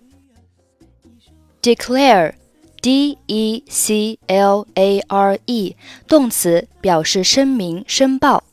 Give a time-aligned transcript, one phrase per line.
[1.61, 2.33] Declare,
[2.81, 5.75] D E C L A R E，
[6.07, 8.43] 动词，表示声明、申报。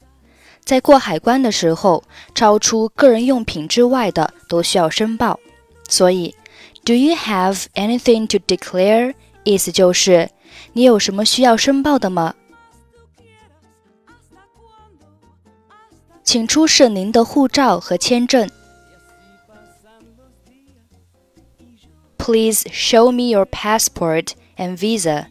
[0.64, 2.02] 在过海关的时候，
[2.34, 5.38] 超出个人用品之外的都需要申报。
[5.88, 6.34] 所以
[6.84, 9.14] ，Do you have anything to declare？
[9.44, 10.30] 意思就是
[10.72, 12.34] 你有什么需要申报的吗？
[16.24, 18.48] 请出示您的护照和签证。
[22.23, 25.27] Please show me your passport and visa.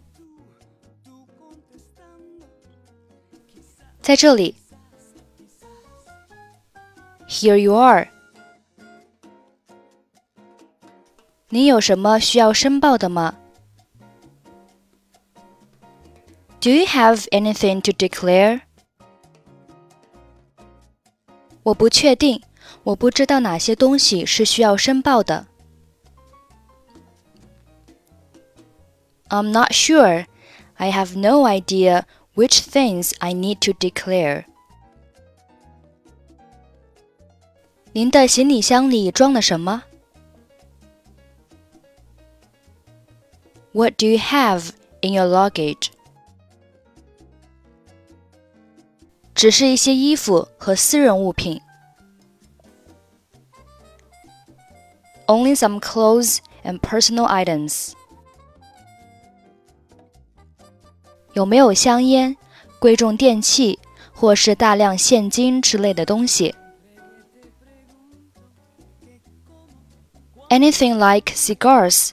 [4.01, 4.55] 在这里，
[7.29, 8.09] Here you are.
[11.51, 13.35] 你有什么需要申报的吗？
[16.61, 18.63] Do you have anything to declare?
[21.63, 22.43] 我不确定，
[22.83, 25.47] 我不知道哪些东西是需要申报的。
[29.33, 30.27] I'm not sure.
[30.77, 34.45] I have no idea which things I need to declare.
[37.93, 39.83] 您的行李箱里装了什么？
[43.73, 44.71] What do you have
[45.03, 45.89] in your luggage?
[49.35, 51.61] 只是一些衣服和私人物品。
[55.27, 57.93] Only some clothes and personal items.
[61.33, 62.37] 有没有香烟、
[62.79, 63.79] 贵重电器
[64.13, 66.55] 或是大量现金之类的东西？
[70.49, 72.13] Anything like cigars,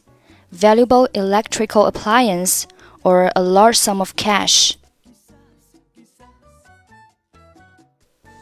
[0.53, 2.63] valuable electrical appliance,
[3.02, 4.74] or a large sum of cash.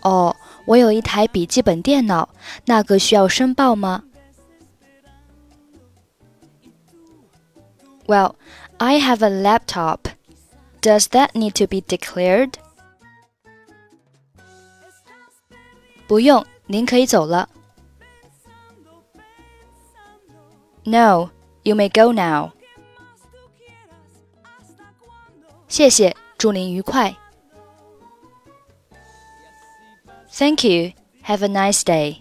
[0.02, 0.36] 哦，
[0.66, 2.30] 我有一台笔记本电脑，
[2.66, 4.04] 那个需要申报吗？
[8.08, 8.36] Well,
[8.80, 10.00] I have a laptop.
[10.82, 12.56] Does that need to be declared?
[16.08, 17.50] 不用，您可以走了。
[20.84, 21.30] No,
[21.64, 22.52] you may go now.
[25.70, 27.16] 谢谢，祝您愉快。
[30.32, 30.92] Thank you.
[31.24, 32.18] Have a nice day.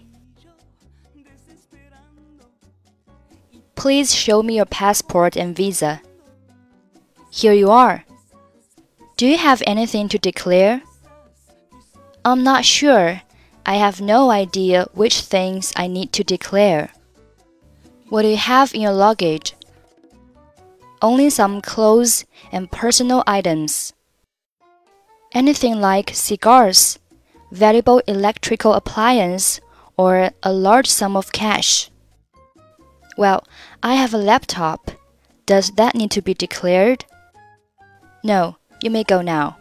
[3.75, 5.99] Please show me your passport and visa.
[7.31, 8.05] Here you are.
[9.18, 10.80] Do you have anything to declare?
[12.24, 13.22] I'm not sure.
[13.66, 16.90] I have no idea which things I need to declare.
[18.10, 19.56] What do you have in your luggage?
[21.02, 23.92] Only some clothes and personal items.
[25.34, 27.00] Anything like cigars,
[27.50, 29.60] valuable electrical appliance,
[29.96, 31.90] or a large sum of cash.
[33.16, 33.42] Well,
[33.82, 34.92] I have a laptop.
[35.44, 37.04] Does that need to be declared?
[38.22, 39.55] No, you may go now.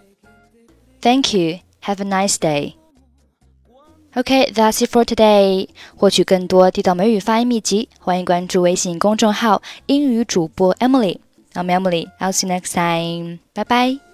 [1.01, 1.61] Thank you.
[1.81, 2.77] Have a nice day.
[4.15, 5.69] Okay, that's it for today.
[5.97, 12.09] 获取更多地道美语发音秘籍，欢迎关注微信公众号“英语主播 Emily”。I'm Emily.
[12.19, 13.39] I'll see you next time.
[13.55, 14.06] Bye bye.